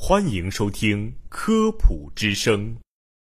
[0.00, 2.60] 欢迎收听《科普之声》，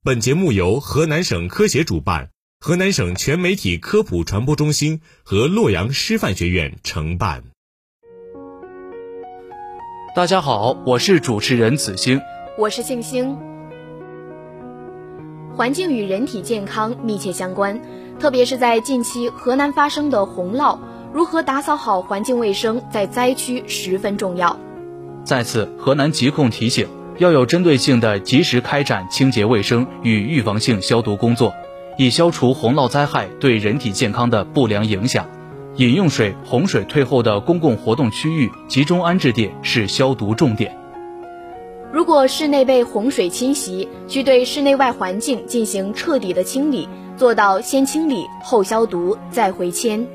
[0.03, 7.45] 本节目由河南省科协主办，河南省全媒体科普传播中心和洛阳师范学院承办。
[10.13, 12.19] 大家好，我是主持人子星，
[12.57, 13.35] 我是静星。
[15.55, 17.81] 环境与人体健康密切相关，
[18.19, 20.77] 特别是在近期河南发生的洪涝，
[21.13, 24.59] 如何打扫好环境卫生，在灾区十分重要。
[25.25, 26.87] 在此，河南疾控提醒，
[27.17, 31.51] 要有针对性的及时开展清洁卫生与预防性消毒工作，
[31.97, 35.25] 以消除洪涝灾害对人体健康的不良影响。
[35.77, 40.77] 饮用水洪水退后的公共活动区域集中安置点是消毒重点。
[41.91, 50.05] 如果室内被洪水侵袭，需对室内外环境进行彻底的清理，做到先清理后消毒再回迁。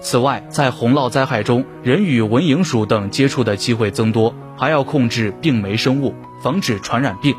[0.00, 7.34] 此外，在洪涝灾害中，人与蚊蝇鼠等接触的机会增多，还要控制病媒生物，防止传染病。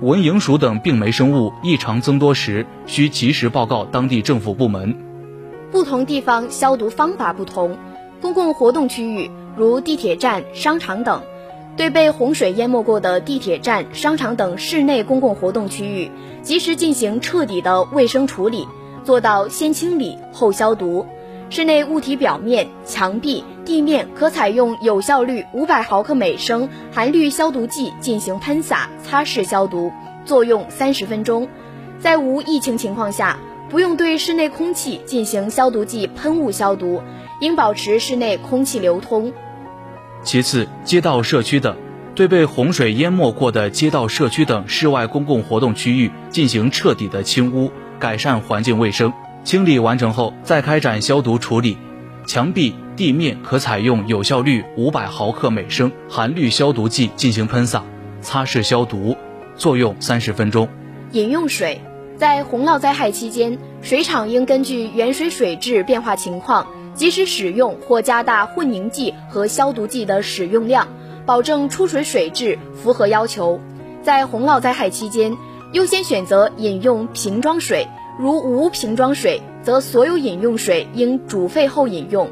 [0.00, 4.96] 蚊蝇鼠等病媒生物异常增多时，需及时报告当地政府部门。
[5.70, 7.76] 不同地方消毒方法不同，
[8.20, 11.22] 公共活动区域如地铁站、商场等，
[11.76, 16.10] 对被洪水淹没过的地铁站、商场等室内公共活动区域，
[16.42, 18.66] 及时进行彻底的卫生处理，
[19.04, 21.06] 做到先清理后消毒。
[21.52, 29.90] 室内物体表面、墙壁、地面可采用有效率五百毫克每升含氯消毒剂进行喷洒、擦拭消毒，
[30.24, 31.48] 作用三十分钟。
[31.98, 33.36] 在无疫情情况下，
[33.68, 37.02] 不用对室内空气进行消毒剂喷雾消毒，
[37.40, 39.32] 应保持室内空气流通。
[40.22, 41.76] 其次，街道、社区等，
[42.14, 49.12] 对被洪水淹没过的街道、社区等室外公共活动区域进行彻底的清污，改善环境卫生。
[49.42, 51.76] 清理完成后，再开展消毒处理。
[52.26, 57.82] 墙壁、地面可采用有效率五百毫克每升含氯消毒剂进行喷洒、
[58.20, 59.16] 擦拭消毒，
[59.56, 60.68] 作用三十分钟。
[61.12, 61.80] 饮用水
[62.16, 70.86] 在洪涝灾害期间，水厂应根据原水水质变化情况，及时使用或加大混凝剂和消毒剂的使用量，
[71.26, 73.58] 保证出水水质符合要求。
[74.02, 75.36] 在洪涝灾害期间，
[75.72, 77.88] 优先选择饮用瓶装水。
[78.20, 82.28] 如无瓶装水，则所有饮用水应煮沸后饮用。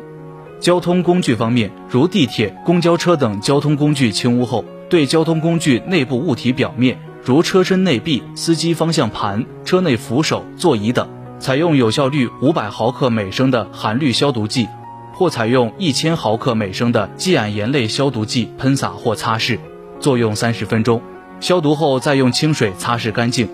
[0.60, 14.68] 交通工具方面，如地铁、公交车等交通工具清污后，对交通工具内部物体表面，如车身内壁、司机方向盘、车内扶手、座椅等，采用有效率五百毫克每升的含氯消毒剂，
[15.14, 19.58] 或采用一千毫克每升的季铵盐类消毒剂喷洒或擦拭，
[20.00, 21.00] 作用三十分钟。
[21.40, 23.48] 消毒后再用清水擦拭干净。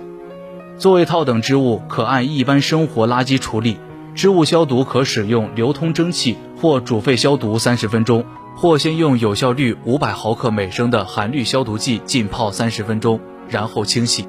[0.77, 3.79] 座位套等织物可按一般生活垃圾处理，
[4.15, 8.25] 织物消毒可使用流通蒸汽或煮沸消毒三十分钟，
[8.57, 14.27] 或先用有效率五百毫克每升的含氯消毒剂浸泡三十分钟，然后清洗。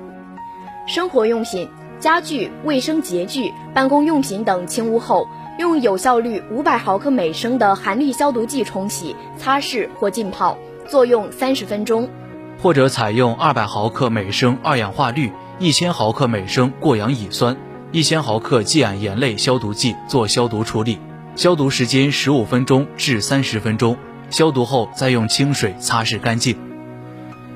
[0.88, 1.68] 生活用品、
[2.00, 5.28] 家具、卫生洁具、办公用品等清污后，
[5.58, 10.56] 用有效率五百毫克每升的含氯消毒剂冲洗、擦拭或浸泡，
[10.88, 12.08] 作用三十分钟，
[12.62, 15.32] 或者采用二百毫克每升二氧化氯。
[15.58, 17.56] 一千毫克每升过氧乙酸，
[17.94, 21.00] 一千毫克季铵盐类消毒剂做消毒处理，
[21.38, 23.96] 消毒时间十五分钟至三十分钟。
[24.30, 26.58] 消毒后再用清水擦拭干净。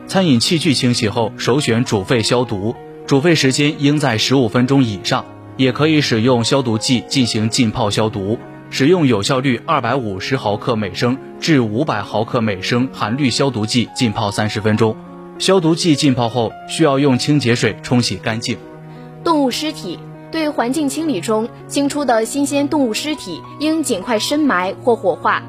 [0.07, 2.73] 餐饮器具清洗后，首选煮沸消毒，
[3.05, 5.25] 煮沸时间应在十五分钟以上。
[5.57, 8.39] 也可以使用消毒剂进行浸泡消毒，
[8.69, 14.95] 使用有效率二百五十毫克每升至五百毫克每升含氯消毒剂浸泡三十分钟。
[15.39, 18.57] 消毒剂浸泡后，需要用清洁水冲洗干净。
[19.23, 19.97] 动物尸体
[20.31, 25.41] 对环境清理中清出的新鲜动物尸体，应尽快深埋或火化；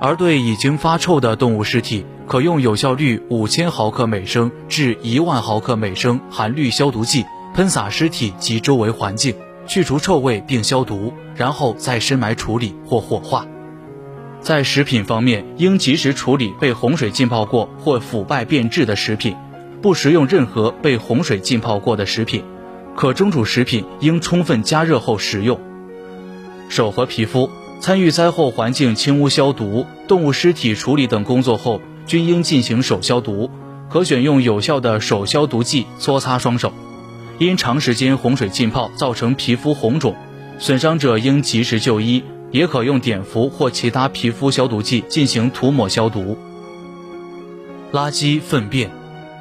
[0.00, 7.24] 而对已经发臭的动物尸体，可用有效率五千毫克每升至一万毫克每升含氯消毒剂
[7.54, 9.36] 喷洒尸体及周围环境，
[9.68, 13.46] 去除臭味并消毒，然后再深埋处理或火化。
[14.40, 19.36] 在食品方面，应及时处理被洪水浸泡过或腐败变质的食品，
[19.82, 22.42] 不食用任何被洪水浸泡过的食品。
[22.96, 25.60] 可蒸煮食品应充分加热后食用。
[26.68, 27.48] 手和皮肤
[27.80, 33.50] 参与灾后环境清污消毒、动物尸体处理等工作后，均应进行手消毒，
[33.88, 36.72] 可选用有效的手消毒剂搓擦双手。
[37.38, 40.16] 因长时间洪水浸泡造成皮肤红肿，
[40.58, 42.24] 损伤者应及时就医。
[42.50, 46.36] 也可用碘伏或其他皮肤消毒剂进行涂抹消毒。
[47.92, 48.90] 垃圾粪便，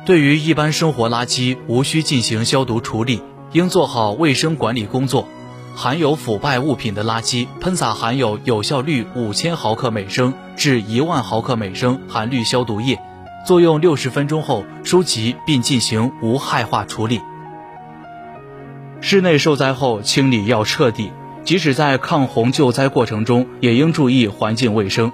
[0.06, 3.21] 对于一般生活垃圾，无需进行消毒处理，
[3.51, 5.27] 应做好卫生管理工作。
[5.75, 12.98] 含有腐败物品的垃圾，喷洒含有有效率五千毫克每升至一万毫克每升含氯消毒液，
[13.45, 17.21] 作用六十分钟后收集并进行无害化处理。
[19.01, 21.12] 室内受灾后清理要彻底，
[21.47, 25.13] 即使在抗洪救灾过程中，也应注意环境卫生。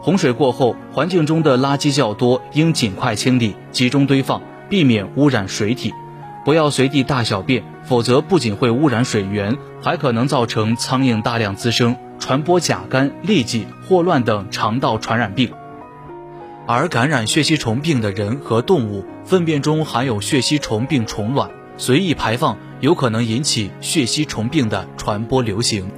[0.00, 4.40] 洪水过后，环境中的垃圾较多，应尽快清理，集中堆放，
[4.70, 5.92] 避免污染水体。
[6.42, 15.50] 不要随地大小便，否则不仅会污染水源，还可能造成苍蝇大量滋生，传播甲肝、痢疾、霍乱等肠道传染病。
[16.66, 25.90] 而感染血吸虫病的人和动物粪便中含有血吸虫病虫卵，随意排放有可能引起血吸虫病的传播流行。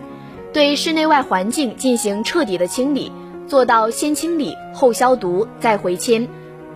[0.52, 3.10] 对室内外环境进行彻底的清理，
[3.48, 6.28] 做到先清理后消毒再回迁，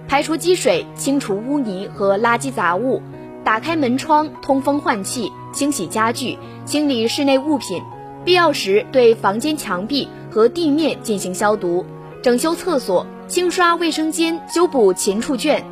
[0.09, 3.01] 排除积水，清除污泥和垃圾杂物，
[3.45, 7.81] 打开门窗通风换气，清洗家具，清理室内物品，
[8.25, 11.87] 必要时对房间墙壁和地面进行消毒，
[12.21, 13.07] 整修厕所。
[13.29, 15.65] 清刷卫生间，修补禽畜圈。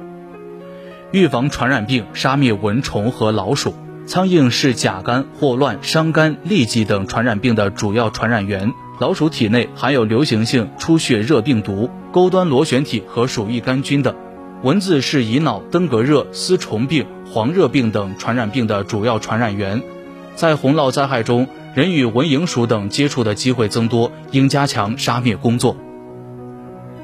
[1.10, 3.74] 预防传染病，杀灭蚊虫和老鼠。
[4.08, 8.72] 苍蝇是甲肝、霍乱、伤肝、痢疾等传染病的主要传染源。
[8.98, 14.16] 老鼠体内含有流行性出血热病毒、钩端螺旋体和鼠疫杆菌等。
[14.62, 19.82] 蚊子是乙脑登革热、丝虫病、黄热病等传染病的主要传染源。
[20.34, 25.76] 在洪涝灾害中，人与蚊蝇鼠等接触的机会增多，应加强杀灭工作。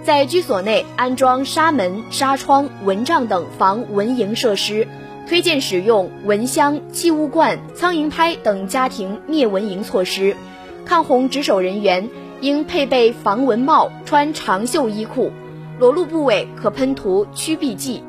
[0.03, 4.89] 在居所内安装纱门、纱窗、蚊帐等防蚊蝇设施，
[5.27, 10.37] 推荐使用蚊香、气雾罐、苍蝇拍等家庭灭蚊蝇措施。
[10.85, 12.11] 抗洪值守人员
[12.41, 15.33] 应配备防蚊帽，穿长袖衣裤，
[15.79, 18.03] 裸露部位可喷涂驱避剂。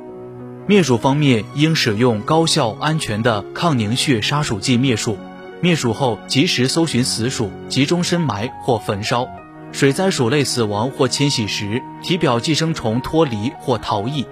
[0.67, 5.17] 灭鼠方面应使用高效、安全的抗凝血杀鼠剂灭鼠，
[5.61, 9.27] 灭鼠后及时搜寻死鼠，集中深埋或焚烧。
[9.71, 14.25] 水灾鼠类死亡或迁徙时，体表寄生虫脱离或逃逸。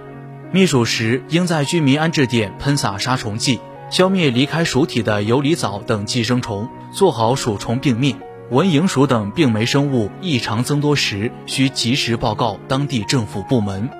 [0.54, 3.58] 灭鼠时，应在居民安置点喷洒杀虫剂，
[3.90, 8.14] 消灭离开鼠体的游离藻等寄生虫，做好鼠虫病灭。
[8.52, 13.90] 蚊蝇鼠等病媒生物异常增多时，需及时报告当地政府部门。